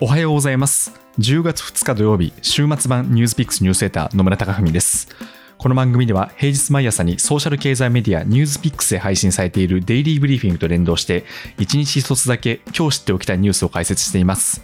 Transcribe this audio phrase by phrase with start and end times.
[0.00, 0.92] おはようございます。
[1.18, 5.08] 10月2日土曜日週末版ニュースピックスニュースレター野村貴文です。
[5.56, 11.24] この番組では平日毎朝にソーシャル経済メディアニュースピックスで配信されているデイリーブリーフィングと連動して
[11.56, 14.62] 1日1つだけ今日知っておきたいニュースを解説しています。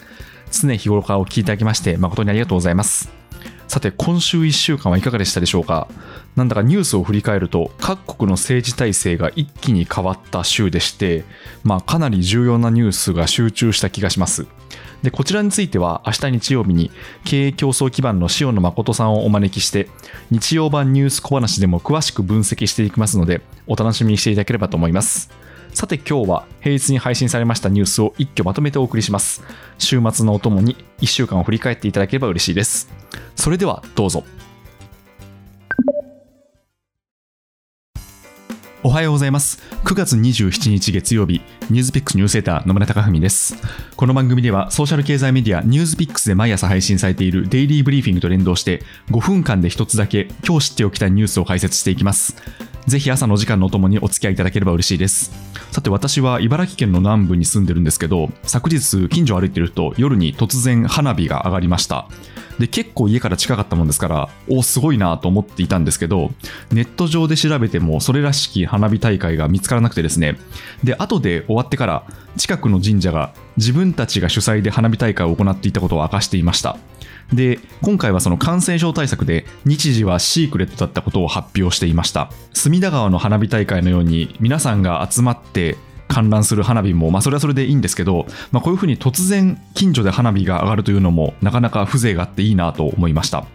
[0.52, 3.10] 常日頃からお聞きいただきまして誠にありがとうございます。
[3.66, 5.88] さて今週1週間はいかがでしたでしょうか。
[6.36, 11.24] なんだかニュースを振り返ると各国の政治体制が一気に変わった週でして
[11.64, 14.46] まあかなり重要なニュースが集中した気がします。
[15.04, 16.90] でこちらについては明日日曜日に
[17.24, 19.88] 経営競争基盤の塩野誠さんをお招きして
[20.30, 25.30] 日曜版ニュース小話でも詳しく分析していきますのでお楽しみにしていただければと思います。
[25.74, 29.42] さて今日は平日に配信されましたニュースを一挙まとめてお送りします。
[29.76, 32.88] 週末のお供に1週間を振り返っていただければ嬉しいです。
[33.36, 34.24] それではどうぞ。
[38.86, 39.62] おはようございます。
[39.84, 43.56] 9月27日月曜日ニュースピックスニュースレター野村貴文です。
[43.96, 52.36] この番組ではソーシャル経済メディアニュースピックスで毎朝配信されているデイリーブリーフィングと連動して5分間で一つだけ今日知っておきたいニュースを解説していきます。
[52.86, 55.32] ぜひ朝の時間のお供にお付き合いいただければ嬉しいです。
[55.72, 62.06] さて私は茨城県の南部に住んでるんですけど昨日近所を歩いてると夜に突然花火が上がりました。
[62.58, 66.30] で結構家から近かったもんですからおすごいなと思っていたんですけど
[66.70, 70.38] ネット上で調べてもそれらしき花火大会が見つからなくてですね。
[70.84, 72.04] で後で終わってから
[72.36, 76.76] 近くの神社が自分たちが主催で花火大会を行っていたことを明かしていました。
[77.32, 82.30] で今回はその感染症対策で日時はシークレットだったことを発表していました。
[82.52, 85.76] 隅田川の花火大会のように皆さんが集まって
[86.08, 93.46] 観覧する花火も、まあ、それはそれでいいんですけど、まあ、こういうふうに突然近所で花火が上がるというのもなかなか風情があっていいなと思いました。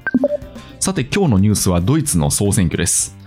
[0.79, 3.19] さて今日のニュースはドイツの総選挙です。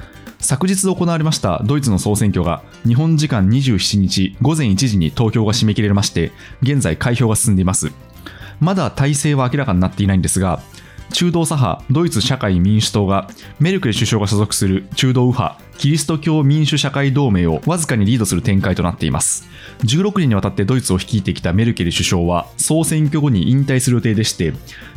[0.43, 6.33] 昨日行われましたドイツの総選挙が日本時間27日午前1時に投票が締め切れまして
[6.63, 7.93] 現在開票が進んでいます。
[8.63, 10.63] まだ体制は明らかになっていないんですが
[11.13, 19.49] 中道左派ドイツ社会民主党がメルケル首相が所属する中道右派キリスト教民主社会同盟をわずかにリードする展開となっています。
[19.81, 24.53] 16年にわたってドイツを率いてきたメルケル首相は総選挙後に引退する予定でして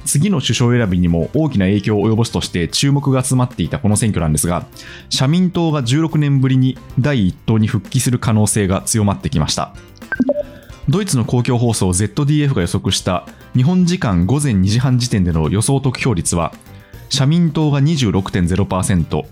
[0.05, 4.65] 次の首相選びにも大きな影響を及ぼすとして注目が集まっていたこの選挙なんですが
[5.09, 9.73] 社民党が16年ぶりに第1党に復帰する可能性が強まってきました。
[10.88, 13.25] ドイツの公共放送 ZDF が予測した
[13.56, 16.53] 日本時間午前2時半時点での予想得票率は
[17.09, 19.23] 社民党が26.0%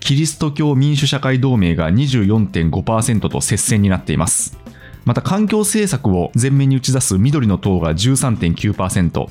[0.00, 4.58] キリスト教民主社会同盟が24.5%と接戦になっています。
[5.04, 9.26] また環境政策を前面に打ち出す緑の党が13.9%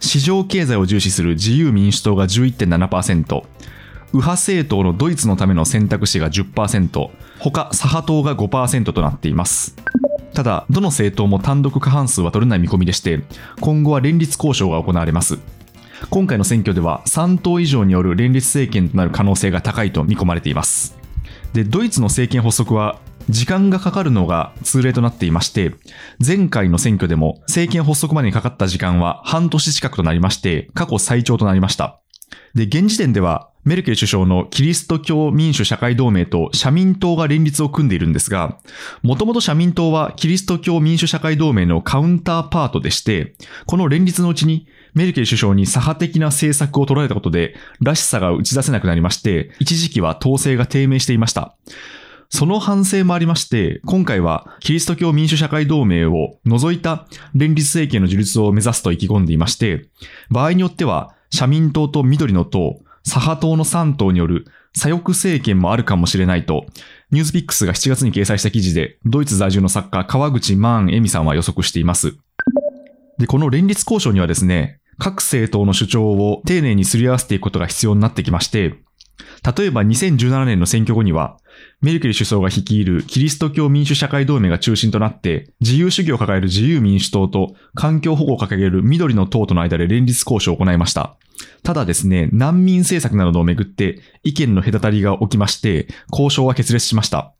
[0.00, 3.42] 市場経済を重視する自由民主党が11.7%
[4.12, 9.76] 右派政党のドイツのための選択肢が10%他左派党が5%となっています。
[10.34, 13.22] ただ、どの政党も単独過半数は取れない見込みでして、
[13.60, 15.38] 今後は連立交渉が行われます。
[16.10, 20.96] 今回の選挙では3党以上による連立政権となる可能性が高いと見込まれています。
[21.52, 25.74] で、ドイツの政権発足は時間がかかるのが通例となっていまして、
[26.24, 32.00] 前回の選挙でも政権発足までにかかった時間は半年近くとなりまして、過去最長となりました。
[32.54, 38.58] で、現時点ではメルケル首相のキリスト教民主社会同盟と社民党が連立を組んでいるんですが、
[39.02, 43.34] もともと社民党はキリスト教民主社会同盟のカウンターパートでして、
[43.66, 51.54] この連立のうちにメルケル首相に左派的な政策を取られたことで、らしさが打ち出せなくなりまして、一時期は統制が低迷していました。
[52.30, 59.88] その反省もありまして、今回はキリスト教民主社会同盟を除いた連立政権の樹立を目指すと意気込んでいまして、
[60.30, 66.66] 場合によっては社民党と緑の党、左派党の3党による左翼政権もあるかもしれないと、
[67.10, 72.16] ニュースピックスが7月に掲載した記事で、ドイツ在住の作家川口万恵美・さんは予測しています。
[73.18, 78.74] で、この連立交渉にはですね、各政党の主張を丁寧にすり合わせていくことが必要になってきまして、
[79.56, 81.38] 例えば2017年の選挙後には、
[81.80, 91.16] メルケル首相が率いるキリスト教民主社会同盟が中心となって、自由主義を抱える自由民主党と環境保護を掲げる緑の党との間で連立交渉を行いました。
[91.62, 97.34] ただですね、難民政策などをめぐって意見の隔たりが起きまして、交渉は決裂しました。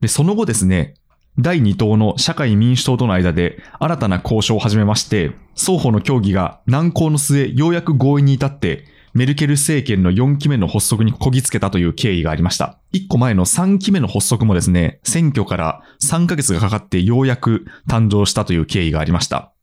[0.00, 0.94] で、その後ですね、
[1.38, 8.84] 第2党の社会民主党との間で新たな交渉を始めまして、双方の協議が難航の末、ようやく合意に至って、
[9.16, 12.78] メルケル政権の4期目の発足にこぎつけたという経緯がありました。
[12.92, 19.54] 1個前の3期目の発足もですね、選挙から3ヶ月がかかってようやく誕生したという経緯がありました。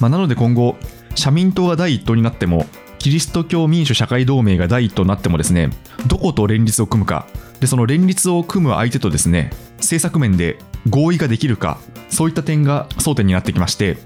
[0.00, 0.76] まあ、なので今後、
[1.14, 2.64] 社民党が第1党になっても、
[2.98, 5.68] キリスト教民主社会同盟が第一党になってもですね、
[6.06, 7.26] どこと連立を組むか、
[7.60, 11.78] で、その連立を組む相手とですね、政策面で合意ができるか、
[12.08, 13.98] そういった点が争点になってきまして、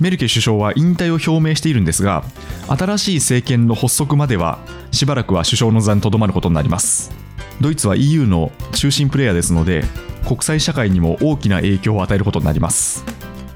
[0.00, 2.24] メルケル首相は引退を表明しているんですが
[2.68, 4.58] 新しい政権の発足までは
[4.90, 7.12] しばらくは首相の座にとどまることになります。
[7.60, 9.84] ドイツは EU の中心プレイヤーですので
[10.26, 13.04] 国際社会にも大きな影響を与えることになります。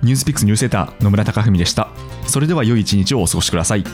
[0.03, 1.88] ニュースピックスニュースセーター野村貴文でした。
[2.27, 3.85] それでは良い一日をお過ごしください。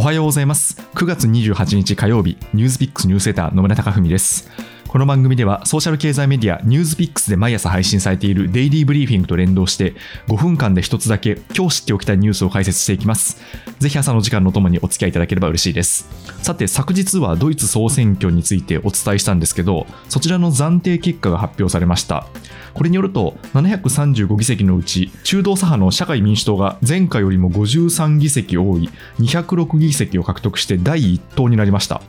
[0.00, 0.80] おはようございます。
[0.94, 4.48] 9月28日火曜日ニュースピックスニュースセーター野村貴文です。
[4.90, 9.94] この番組ではソーシャル経済メディアニュースピックスで毎朝配信されているデイリーブリーフィングと連動して
[10.26, 13.40] 5分間で一つだけ今日知っておきたいニュースを解説していきます。
[13.78, 16.08] ぜひ朝の時間のともにお付き合いいただければ嬉しいです。
[16.42, 22.26] さて昨日はドイツ総選挙についてお伝えしたんですけどそちらの暫定結果が発表されました。
[22.74, 28.90] これによると735議席のうち中道左派の社会民主党が前回よりも53議席多い
[29.20, 32.02] 206議席を獲得して第1党になりました。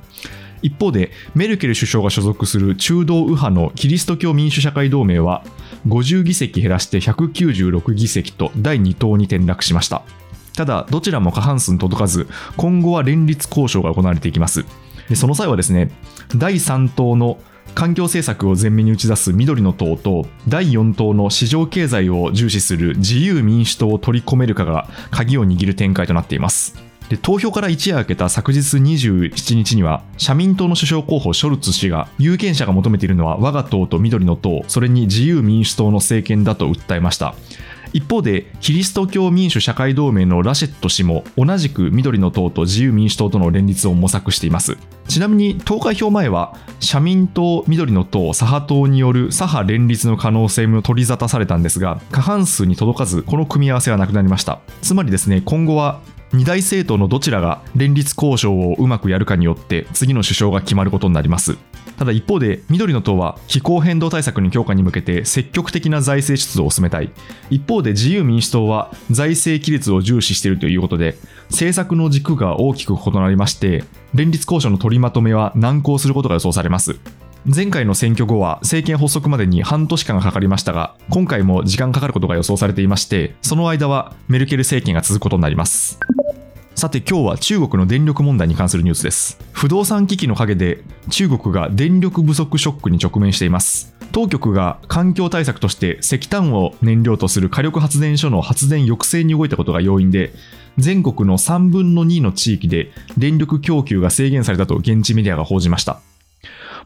[0.62, 5.44] 一方でメルケル首相が所属する中道右派のキリスト教民主社会同盟は
[5.88, 10.04] 50議席減らして196議席と第2党に転落しました。
[10.56, 12.28] ただどちらも過半数に届かず
[12.58, 14.66] 今後は連立交渉が行われていきます。
[15.10, 15.92] でその際はですね
[16.36, 17.40] 第3党の
[17.74, 26.91] 環境政策を前面に打ち出す緑の党と第4党の市場経済を重視する自由民主党を取り込めるかが鍵を握る展開となっています。
[27.12, 37.36] で投票から一夜明けた昨日27日には社民党の首相候補ショルツ氏が有権者が求めているのは我が党と緑の党それに自由民主党の政権だと訴えました。
[37.92, 44.78] 一方でキリスト教民主社会同盟のラシェット氏も同じく緑の党と自由民主党との連立を模索しています。
[45.10, 54.62] ちなみに投開票前は社民党緑の党左派党による左派連立の可能性も取り沙汰されたんですが過半数に届かずこの組み合わせはなくなりました。
[54.82, 56.00] つまりですね今後は
[56.34, 61.58] 二大政党のどちらが連立交渉をうまくやるかによって次の首相が決まることになります。
[61.98, 67.12] ただ一方で緑の党は気候変動対策の強化に向けて積極的な財政出動を進めたい。
[67.50, 71.18] 一方で自由民主党は財政規律を重視しているということで
[71.50, 73.84] 政策の軸が大きく異なりまして
[74.14, 77.00] 連立交渉の取りまとめは難航することが予想されます。
[77.44, 86.00] 前回の選挙後は政権発足までに半年間がかかりましたが今回も時間かかることが予想されていましてその間はメルケル政権が続くことになります。
[86.82, 89.38] さて今日は中国の電力問題に関するニュースです。
[89.52, 90.80] 不動産危機の陰で
[91.12, 93.94] 中国が電力不足ショックに直面しています。
[94.12, 100.34] 当局が環境対策として石炭を燃料とする火力発電所の発電抑制に動いたことが要因で
[100.80, 106.02] 全国の3分の2の地域で電力供給が制限されたと現地メディアが報じました。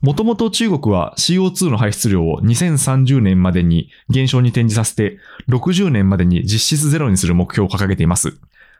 [0.01, 8.37] もともと中国は CO2 の排出量を2030年までに減少に転じさせて60年までに実質ゼロにする目標を掲げています。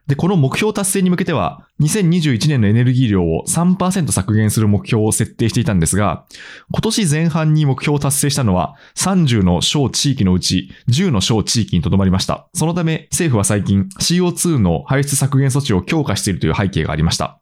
[0.08, 6.26] で、この目標達成に向けては、2021年のエネルギー量を3%削減する目標を設定していたんですが、
[6.72, 12.48] 今年前半に目標を達成したのは30の小地域のうち10の小地域にとどまりました。
[12.54, 17.40] そのため、政府は最近 CO2 の排出削減措置を強化しているという背景がありました。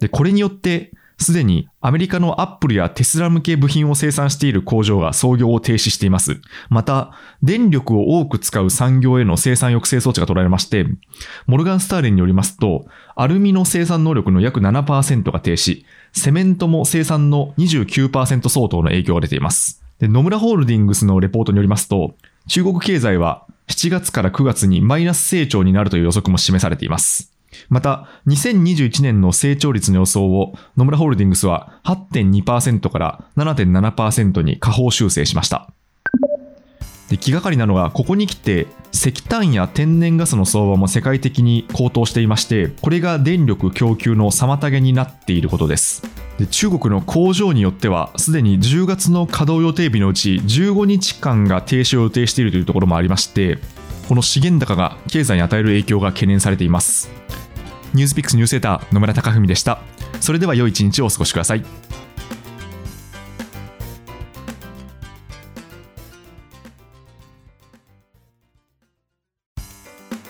[0.00, 6.40] で、これによって、すでにアメリカのアップルやテスラ向け部品を生産している工場が操業を停止しています。
[6.68, 7.12] また、
[7.42, 10.86] 電力を多く使う産業への生産抑制装置が取られまして、
[11.46, 12.86] モルガンスターレンによりますと、
[13.16, 19.82] アルミの生産能力の約7%が停止、セメントも生産の29%相当の影響が出ています。
[20.00, 22.14] 野村ホールディングスのレポートによりますと、
[22.46, 27.37] 中国経済は7月から9月にマイナス成長になるという予測も示されています。
[27.68, 35.70] また、2021年の成長率の予想を野村ホールディングスは8.2%から7.7%に下方修正しました。
[37.08, 46.02] で気がかりなのが、ここに来て石炭や天然ガスの相場も世界的に高騰していまして、これが電力供給の妨げになっていることです。
[46.38, 53.58] で中国の工場によっては、すでに10月の稼働予定日のうち15日間が停止を予定しているというところもありまして、
[54.08, 57.28] この資源高が経済に与える影響が懸念されています。
[57.94, 59.80] ニュースピックスニュースセーター野村貴文でした
[60.20, 61.64] それでは良い一日をお過ごしください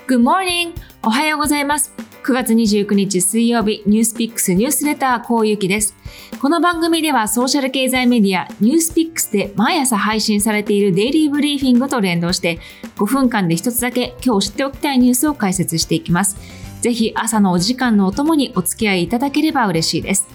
[0.06, 0.73] Good morning!
[1.02, 1.98] おはようございます。
[2.28, 5.97] 9月29日水曜日、ニュースピックスニュースレター、こうゆきです。
[6.42, 12.58] この番組ではソーシャル経済メディア、ニュースピックスで毎朝配信されているデイリーブリーフィングと連動して、
[12.97, 16.37] 5分間で一つだけ今日知っておきたいニュースを解説していきます。
[16.82, 20.28] ぜひ朝のお時間のお供にお付き合いいただければ嬉しいです。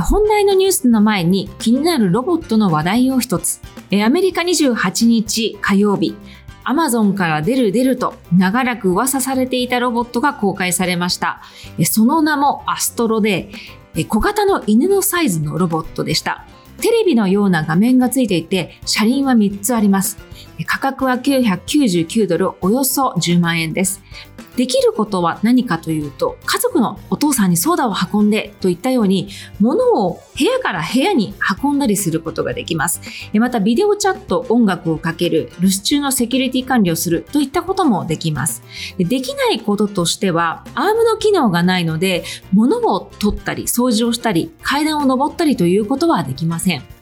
[0.00, 3.60] 本題のニュースの前に気になるロボットの話題を一つ。
[4.02, 6.14] アメリカ28日火曜日、
[6.68, 11.40] アマゾンから出る出ると長らく噂されていたロボットが公開されました。
[11.86, 13.50] その名もアストロで、
[14.06, 16.44] 小型の犬のサイズのロボットでした。
[16.82, 20.18] テレビのような画面がついていて、車輪は3つあります。
[20.66, 24.02] 価格は999ドル、およそ10万円です。
[24.58, 29.28] できることは何かというと、家族のお父さんにソーダを運んでといったように、
[29.60, 33.00] 物を部屋から部屋に運んだりすることができます。
[33.34, 38.64] また、ビデオチャット、音楽をかける、留守中のセキュリティ管理をするといったこともできます。
[38.98, 46.97] できないこととしては、アームの機能がないので、物を取ったり、掃除をしたり、階段を登ったりということはできません。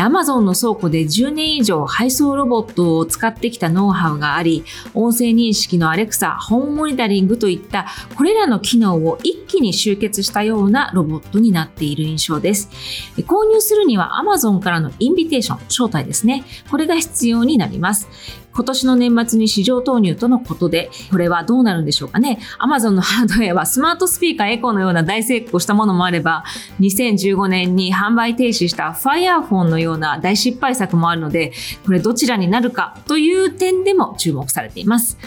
[0.00, 12.70] アマゾンの倉庫で10年以上配送ロボットを使ってきたノウハウがあり、音声認識のアレクサ、ホームモニタリングといったこれらの機能を一気に集結したようなロボットになっている印象です。
[13.18, 16.44] 購入するには Amazon からのインビテーション、招待ですね。
[16.70, 18.08] これが必要になります。
[18.54, 22.38] 今年の年末に市場投入とのことで、これはどうなるんでしょうかね。
[22.60, 26.44] Amazon のハードウェアはスマートスピーカーエコーのような大成功したものもあれば、
[26.80, 31.52] 2015年に販売停止した Firephone のような大失敗作もあるので、
[31.84, 35.18] これどちらになるかという点でも注目されています。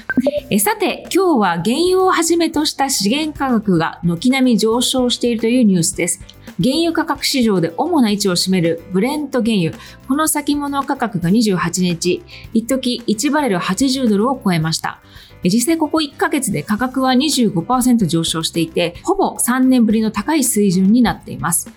[0.50, 6.37] えさて、今日は原油をはじめとした資源価格が軒並み上昇しているというニュースです。
[6.60, 9.74] 原油価格市場で主な位置を占めるブレント原油。
[10.08, 12.24] この先物価格が28日、
[12.54, 15.00] 一時1バレル80ドルを超えました。
[15.44, 21.70] 実際ここ1ヶ月で価格は25%上昇していて、ほぼ3年ぶりの高い水準になっています。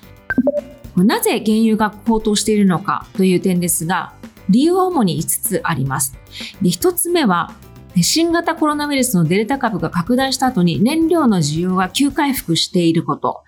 [0.96, 4.14] なぜ原油が高騰しているのかという点ですが、
[4.49, 6.16] 理由は主に5つあります。
[6.62, 7.52] で1つ目は、
[8.02, 13.42] 新型コロナウイルスのデルタ株が拡大した後に燃料の需要が急回復していること。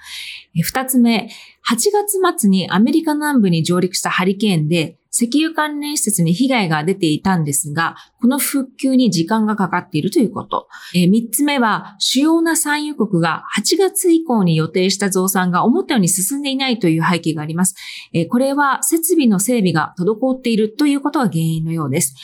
[0.61, 1.30] 二つ目、
[1.66, 10.68] 8月末にアメリカ南部に上陸したハリケーンで、石油関連施設に被害が出ていたんですが、この復旧に時間がかかっているということ。
[10.94, 17.75] え3つ目は、主要な産油国が8月以降に予定した増産が思ったように進んでいないという背景があります。
[18.14, 22.14] えこれは設備の整備が滞っているということが原因のようです。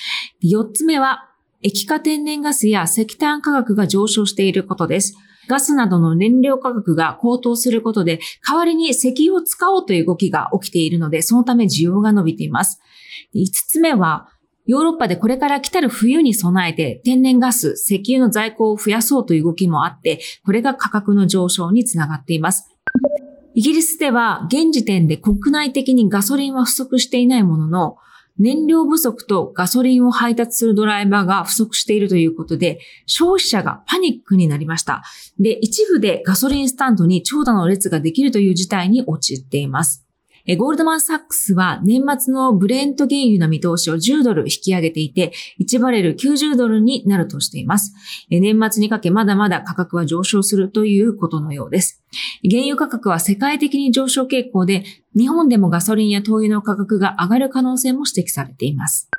[0.42, 1.28] 4つ目は、
[1.60, 5.16] 液化天然ガスや石炭価格が上昇していることです。
[5.48, 12.80] ガスなどの燃料価格が高騰することで、代わりに石油を使おうという動きが起きているので、そのため需要が伸びています。
[13.34, 14.28] 5つ目は、
[14.66, 22.68] ヨーロッパでこれから来たる冬に備えて天然ガス、石油の在庫を増やそうという動きもあって、これが価格の上昇につながっています。
[23.54, 27.96] イギリスでは現時点で国内的にガソリンは不足していないものの、
[28.38, 35.02] 燃料不足とガソリンを配達するドライバーが不足しているということで、消費者がパニックになりました。
[35.38, 40.07] で、一部でガソリンスタンドに長蛇の列ができるという事態に陥っています。
[40.56, 47.94] ゴールドマンサックスは年末のブレント原油の見通しを10ドル引き上げていて、1バレル90ドルになるとしています。
[48.30, 52.02] 年末にかけまだまだ価格は上昇するということのようです。
[52.48, 59.10] 原油価格は世界的に上昇傾向で、日本でもガソリンや灯油の価格が上がる可能性も指摘されています。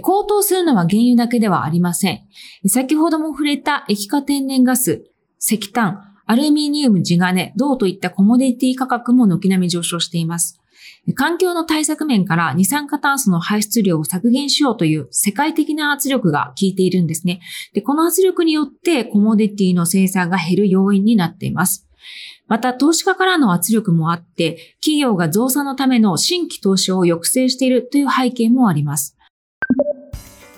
[0.00, 2.20] 高騰するのは原油だけではありません。
[2.66, 5.04] 先ほども触れた液化天然ガス、
[5.40, 10.60] 石炭、アルミニウム、地金、銅といったコモディティ価格も軒並み上昇しています。
[11.14, 17.40] 環境の対策面から二酸化炭素の排出量を削減しようという世界的な圧力が効いているんですね。
[17.74, 21.86] で、この圧力によってコモディティの生産が減る要因になっています。
[22.46, 29.16] また、投資家からの圧力もあって、企業が増産のための新規投資を抑制しているという背景もあります。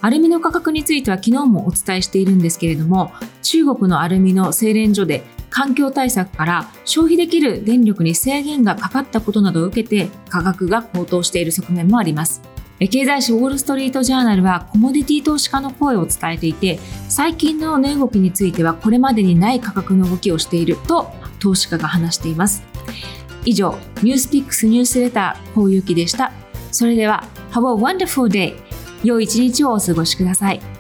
[0.00, 5.25] アルミの価格については昨日もお伝えしているんですけれども、中国のアルミの精錬所で
[5.57, 12.43] 環境対策から消費できる電力に制限がかかったことなどを受けて価格が高騰している側面もあります。
[12.79, 22.63] 経済誌ウォール・ストリート・ジャーナルはコモディティ投資家の声を伝えていて最近の値動きについてはこれまでにない価格の動きをしていると投資家が話しています。
[23.47, 26.33] 以上ニュースピックスニュースレターこうゆきでした。
[26.71, 28.57] それでは Have a wonderful day
[29.03, 30.75] 良い一日をお過ごしください。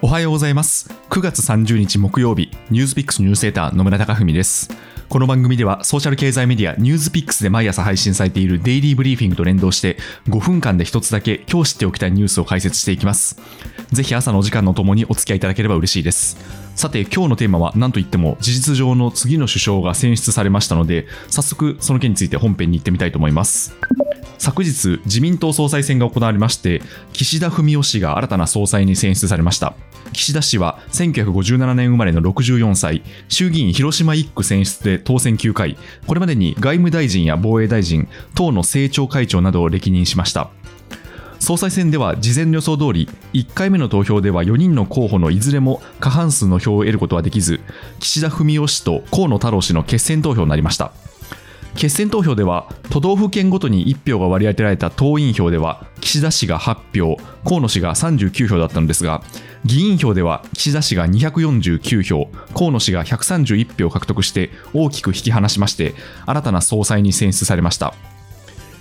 [0.00, 0.88] おはようございます。
[1.10, 4.70] 9月30日木曜日、ニュースピックスニュースレーター野村貴文です。
[5.08, 9.96] この番組ではソーシャル経済メディアニュースピックスで毎朝配信されているデイリーブリーフィングと連動して
[10.28, 13.40] 5分間で一つだけ今日知っておきたいニュースを解説していきます。
[13.90, 16.38] ぜひ朝のお時間のともにお付き合いいただければ嬉しいです。
[16.76, 23.74] さて今日のテーマは何といっても事実上の次の首相が選出されましたので早速その件について本編に行ってみたいと思います。
[24.38, 26.80] 昨日自民党総裁選が行われまして
[27.12, 29.74] 岸田文雄氏が新たな総裁に選出されました
[30.12, 35.76] 岸田氏は1957年生まれの64歳衆議院広島1区選出で当選9回
[36.06, 40.50] これまでに外務大臣や防衛大臣党の政調会長などを歴任しました
[41.40, 47.60] 総裁選では事前の予想通り1回目の投票では4人の候補のいずれも過半数の票を得ることはできず
[48.00, 50.92] 岸田文雄氏と河野太郎氏の決選投票になりました
[51.74, 59.22] 決選投票では都道府県ごとに1票が割り当てられた党員票では岸田氏が8票河野氏が39票だったのですが
[59.64, 65.94] 議員票では岸田氏が249票河野氏が131票獲得して大きく引き離しまして
[66.26, 67.94] 新たな総裁に選出されました。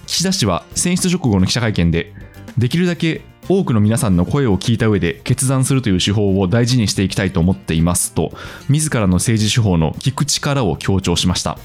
[0.07, 2.13] 岸田氏は選出直後の記者会見で
[2.57, 8.31] できるだけ多くの皆さんの声を聞いた上で決断するという手法を大事にしていきたいと思っていますと
[8.67, 11.59] 自らの政治手法の聞く力を強調しました。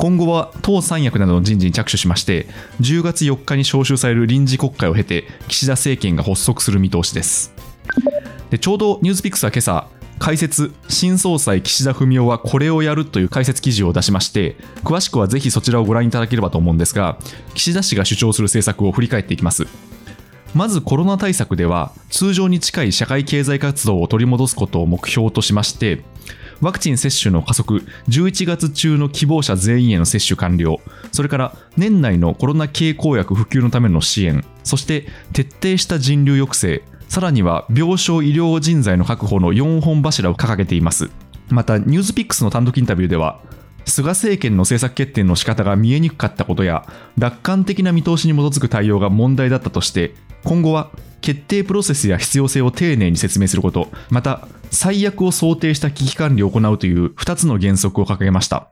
[0.00, 2.46] 今後は党三役などの人事に着手しまして
[2.80, 7.52] 10月4日に召集される臨時国会を経て岸田政権が発足する見通しです。
[8.48, 9.88] でちょうどニュースピックスは今朝
[10.18, 17.18] 解説新総裁岸田文雄はこれをやるという解説記事を出しまして詳しくはぜひそちらをご覧いただければと思うんですが
[17.52, 19.66] 岸田氏が主張する政策を振り返っていきます。
[20.54, 26.02] まずコロナ対策では通常に近い社会経済活動を取り戻すことを目標としまして
[26.60, 30.78] ワクチン接種の加速、11月中の希望者全員への接種完了、
[31.12, 41.10] それから年内のコロナ経口薬普及のための支援、そして徹底した人流抑制、さらには病床医療人材の確保の4本柱を掲げています。
[41.48, 43.40] また、ニュースピックスの単独インタビューでは、
[43.84, 46.86] 菅政権の政策決定の仕方が見えにくかったことや、
[47.18, 58.70] 楽観的な見通しに基づく対応が問題だったとして、今後は決定プロセスや必要性を丁寧に説明すること、また最悪を想定した危機管理を行うという2つの原則を掲げました。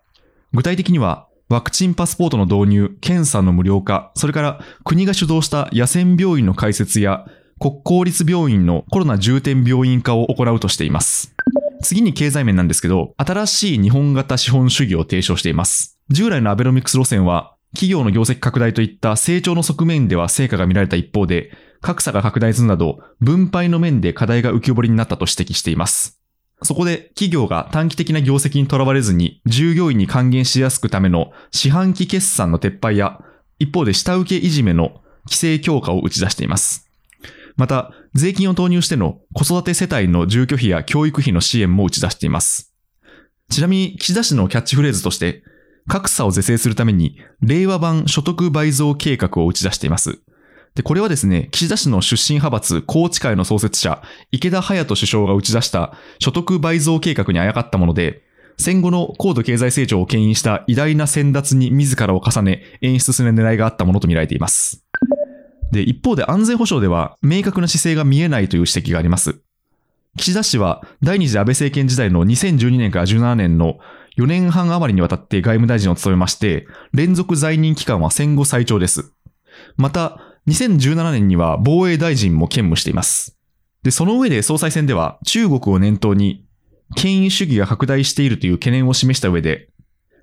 [0.53, 7.27] 具体的には、ワクチンパスポートの導入、検査の無料化、それから国が主導した野戦病院の開設や
[7.59, 11.35] 国公立病院のコロナ重点病院化を行うとしています。
[11.83, 15.99] 次に経済面なんですけど、新しい日本型資本主義を提唱しています。
[16.11, 26.21] 従来のアベノミクス路線は、企業の業績拡大といった成長の側面では成果が見られた一方で、格差が拡大するなど、分配の面で課題が浮き彫りになったと指摘しています。
[26.63, 33.21] そこで企業が短期的な業績にとらわれずに従業員に還元しやすくための四半期決算の撤廃や、
[33.61, 36.91] 一方で下請けいじめの規制強化を打ち出しています。
[37.57, 42.73] また、税金を投入しての子育て世帯の住居費や教育費の支援も打ち出しています。
[43.51, 45.43] ちなみに、岸田氏のキャッチフレーズとして、
[45.89, 50.21] 格差を是正するために、令和版所得倍増計画を打ち出しています。
[50.75, 58.23] で、これはですね、岸田氏の出身派閥、宏池会の創設者、池田隼人首相が打ち出した所得倍増計画にあやかったもので、
[58.59, 64.85] 戦後の高度経済成長を牽引した偉大な先達に自らを重ね演出する狙いがあったものとみられています。
[65.71, 69.41] で、一方で安全保障では明確な姿勢が見えないという指摘があります。
[70.17, 73.79] 岸田氏は第二次安倍政権時代の2012年から17年の
[74.19, 79.13] 4年半余りにわたって外務大臣を務めまして、連続在任期間は戦後最長です。
[79.77, 83.39] また、2017年には防衛大臣も兼務しています。
[83.85, 86.45] で、その上で総裁選では中国を念頭に
[86.97, 89.69] 権威主義が拡大しているという懸念を示した上で、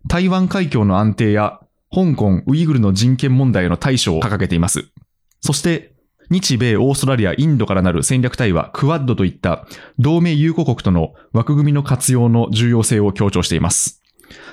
[0.08, 4.90] 台湾海峡の安定や香港、ウイグルの人権問題への対処を掲げています。
[5.40, 5.95] そして、
[6.30, 9.68] 日米、オーストラリア、インドからなる戦略対話、クワッドといった
[10.00, 14.02] 同盟友好国との枠組みの活用の重要性を強調しています。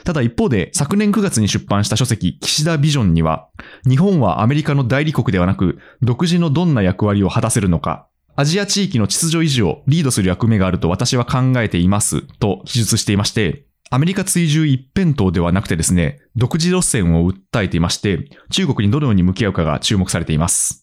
[0.04, 3.48] ただ一方で、昨年9月に出版した書籍、岸田ビジョンには、
[3.88, 20.82] 日本はアメリカの代理国ではなく、独自のどんな役割を果たせるのか、アジア地域の秩序維持をリードする役目があると私は考えています、と記述していまして、アメリカ追従一辺倒ではなくてですね、独自路線を訴えていまして、中国にどのように向き合うかが注目されています。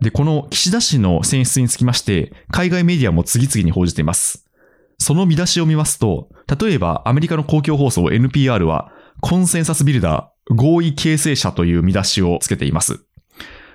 [0.00, 4.46] で、この岸田氏の選出につきまして、海外メディアも次々に報じています。
[4.98, 6.28] その見出しを見ますと、
[6.60, 13.04] 例えばアメリカの公共放送 NPR は、 consensus builder、合意形成者という見出しをつけています。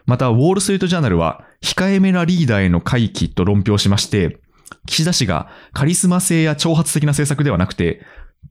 [0.06, 4.40] また、ウォールストリートジャーナルは、控えめなリーダーへの回帰と論評しまして、
[4.86, 8.02] 岸田氏がカリスマ性や挑発的な政策ではなくて、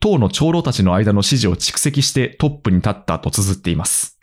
[0.00, 4.17] 党の長老たちの間の支持を蓄積してトップに立ったと綴っています。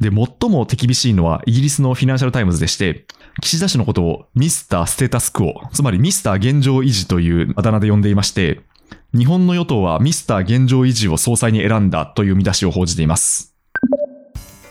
[0.00, 3.06] で、最も手厳しいのはイギリスのフィナンシャルタイムズでして、
[3.40, 8.60] 岸田氏のことをミスターステータスクオ、つまりミスター現状維持というあだ名で呼んでいまして、
[9.14, 13.54] 日本の与党はミスター現状維持を総裁に選んだという見出しを報じています。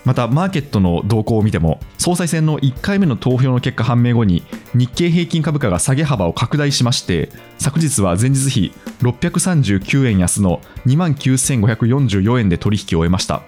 [0.06, 4.42] また、マーケットの動向を見ても、総裁選の1回目の投票の結果判明後に、
[4.74, 13.42] 日経平均株価が下げ幅を拡大しまして、昨日は前日比639円安の29,544円で取引を終えました。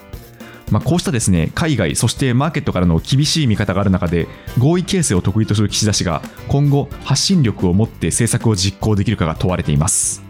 [0.71, 4.27] まあ、こうしたですね海外、そしてマーケットからの厳しい見方がある中で
[4.57, 10.21] 合意形成を得意とする岸田氏が今後発信力を持って政策を実行できるかが問われています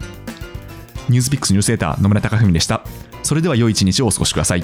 [1.10, 2.84] ニュースピックスニュースレーター野村貴文でした
[3.24, 4.64] それでは良い一日をお過ごしください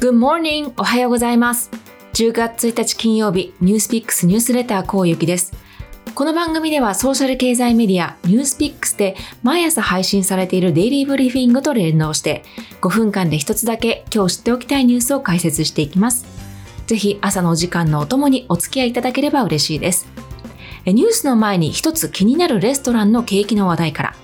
[0.00, 0.72] Good morning!
[0.76, 1.72] おはようございます。
[2.12, 5.52] 10月1日金曜日、ニュースピックスニュースレターこうゆきです。
[6.18, 12.42] この番組ではソーシャル経済メディアニュースピックスで毎朝配信されているデイリーブリーフィングと連動して
[12.80, 16.26] 5分間で一つだけ今日知っておきたいニュースを解説していきます。
[16.88, 20.08] ぜひ朝のお時間のお供にお付き合いいただければ嬉しいです。
[20.86, 24.14] ニュースの前に一つ気になるレストランの景気の話題から。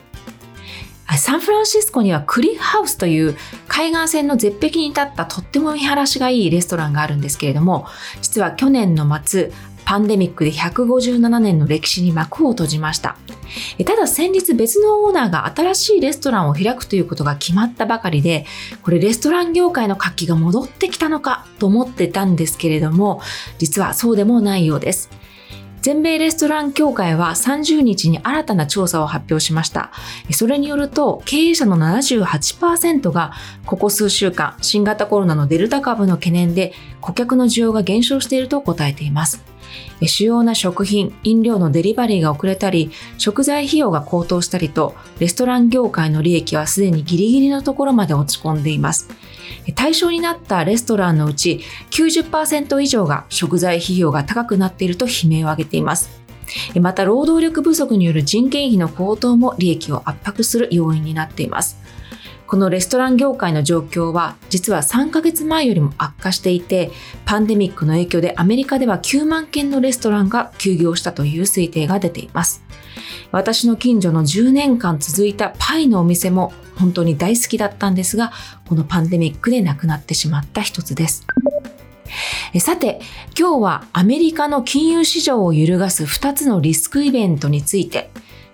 [1.16, 3.36] サンフランシスコにはクリフハウスという
[3.68, 7.86] 海岸線の絶壁に立ったとっても見晴らしがいいレストランがあるんですけれども
[8.20, 9.52] 実は去年の末
[9.84, 13.16] パンデミックで157年の歴史に幕を閉じました
[13.84, 18.46] ただ先日別のオーナーが新しいレストランを開くということが決まったばかりで
[18.82, 23.20] これレストラン業界の活気が戻ってきたのかと思ってたんですけれども
[23.58, 25.10] 実はそうでもないようです
[25.84, 29.92] 全米レストラン協会は30日に新たな調査を発表しました。
[30.30, 33.32] それによると、経営者の78%が
[33.66, 39.44] ここ数週間、新型コロナのデルタ株の懸念で顧客の需要が減少していると答えています。
[40.02, 49.08] 主要な食品、飲料のデリバリーが遅れたり、食材費用が高騰したりと、レストラン業界の利益はすでにギリギリのところまで落ち込んでいます。
[49.74, 51.60] 対象になったレストランのうち
[51.90, 56.22] 90%以上が食材費用が高くなっていると悲鳴を上げています。
[56.78, 61.78] また労働力不足による人件費の高騰も利益を圧迫する要因になっています。
[62.46, 66.90] このレストラン業界の状況は実は3ヶ月前よりも悪化していて
[67.24, 72.62] パンデミックの影響でアメリカでは9万件のレストランが休業したという推定が出ています。
[73.32, 78.32] 私の近所の10年間続いたパイのお店も本当に大好きだったんですが
[78.68, 81.26] このパンデミックで亡くなってしまった一つです。
[82.60, 83.00] さて
[83.36, 88.10] 今日はアメリカの金融市場を揺るがす2つのリスクイベントについて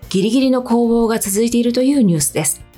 [0.09, 2.70] ギリギリの攻防が続いているというニュースです。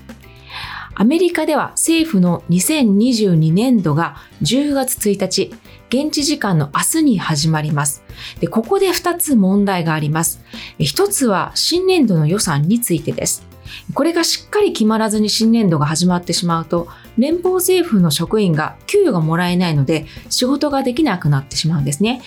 [0.94, 5.54] アメリカでは政府の2022年度が10月1日、
[5.88, 8.04] 現地時間の明日に始まります。
[8.40, 10.42] でここで2つ問題があります。
[10.78, 13.46] 1つは新年度の予算についてです。
[13.94, 22.22] これがしっかり決まらずに新年度が始まってしまうと、連邦政府の職員が給与がもらえないので仕事ができなくなってしまうんですね。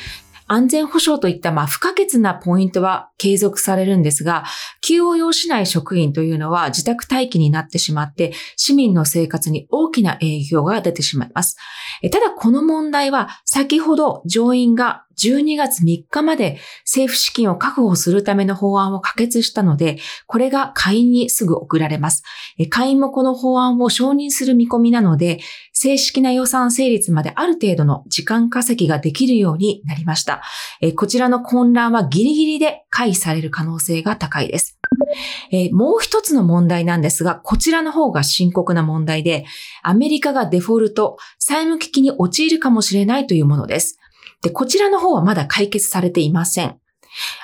[0.47, 4.43] 安全保障といったまあ不可欠なポイントは継続されるんですが、
[4.81, 11.58] 急を要しない職員というのは自宅待機になってしまって、市民の生活に大きな影響が出てしまいます。
[12.12, 22.23] ただこの問題は先ほど上院が12月3日まで政府資金を確保するための法案を可決したので、これが下院にすぐ送られます。
[22.69, 25.39] 下院もこの法案を承認する見込みなので、
[25.86, 30.41] 正式な予算成立まである程度の時間稼ぎができるようになりました。
[30.82, 34.80] えこちらの混乱はギリギリで回避される可能性が高いです。
[35.52, 39.45] えもう一つの問題なんですが、こちらの方が深刻な問題で、
[39.84, 44.00] アメリカがデフォルト、債務危機に陥るかもしれないというものです。
[44.41, 46.80] で、こちらの方はまだ解決されていません。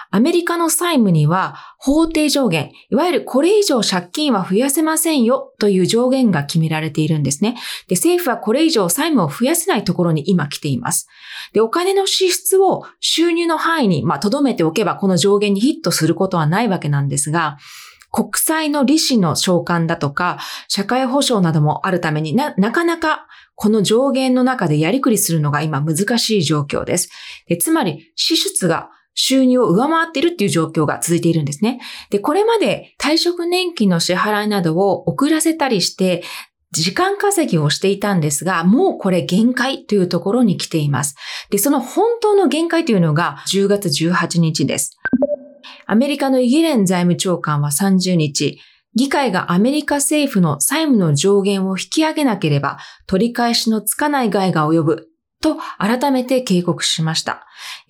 [0.09, 7.55] アメリカの債務には法定上限、いわゆるこれ以上借金は増やせませんよという上限が決められているんですね。
[7.87, 11.07] で、政府はこれ以上債務を増やせないところに今来ています。
[11.53, 17.57] で、お金の支出を収入の範囲に、まあ、留めておけばこの上限にヒットすることはないわけなんですが、
[18.11, 27.09] 国債の利子の償還だとか、社会保障などもあるためにな、なかなかこの上限の中でやりくりするのが今難しい状況です。
[27.47, 31.79] でつまり、支出が収入を上回っているっていう状況が続いているんですね。
[32.09, 36.23] で、これまで退職年金の支払いなどを遅らせたりして、
[36.71, 41.15] 時間稼ぎをしていたんですが、もうこれ限界というところに来ています。
[41.49, 44.97] で、その本当の限界というのが10月18日です。
[45.85, 48.61] アメリカのイギレン財務長官は30日、
[48.95, 55.10] 議会がアメリカ政府の債務の上限を引き上げなければ取り返しのつかない害が及ぶ
[55.41, 57.45] と改めて警告しました。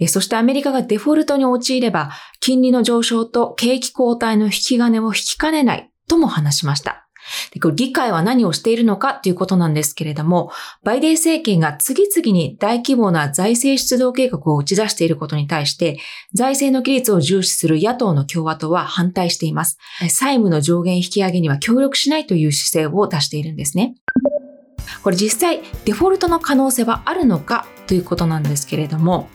[0.08, 7.08] そしてアメリカがデフォルトに陥れば金利の上昇と景気後退の引き金を引きかねないとも話しました。
[7.52, 10.52] でこれ議会は何をしているのかということなんですけれども、
[10.84, 16.00] バイデン政権が次々に大規模な財政出動計画を打ち出していることに対して、
[16.34, 19.78] 財政の規律を重視する野党の共和党は反対しています。
[20.10, 23.96] 債務の上限引き上げには協力しないという姿勢を出しているんですね。
[25.04, 29.30] これ実際デフォルトの可能性はあるのかということなんですけれども、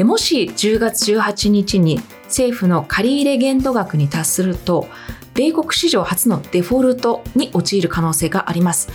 [0.00, 4.88] もし10月18日に政府の借入限度額に達すると
[5.34, 8.88] 米国史上初のデフォルトに陥る可能性があります。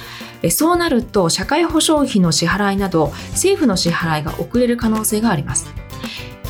[0.52, 5.68] そうなると社会保障費の支払いなど政府の支払いが遅れる可能性があります。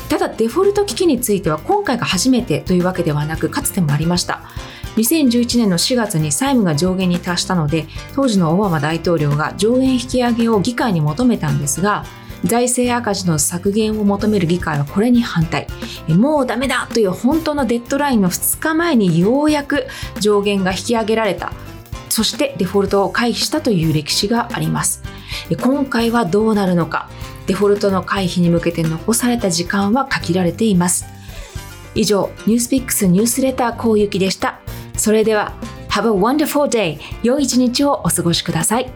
[0.08, 4.42] ただデフォルト危機については今回が初めてというわけではなくかつてもありました。
[5.00, 12.04] 2011年の4月に債務が上限に達したので当時のオバマ大統領が上限引き上げを議会に求めたんですが
[12.44, 15.66] 財政赤字の削減を求める議会はこれに反対。
[16.08, 19.86] もうダメだという本当のデッドラインの2日前にようやく
[20.20, 21.52] 上限が引き上げられた。
[22.08, 25.02] そしてデフォルトを回避したという歴史があります。
[25.60, 27.10] 今回はどうなるのか。
[27.46, 31.04] デフォルトの回避に向けて残された時間は限られています。
[31.94, 34.60] 以上ニュースピックスニュースレターこうゆきでした。
[35.00, 35.54] それでは
[35.88, 38.92] Have a wonderful day 良い一日をお過ごしください。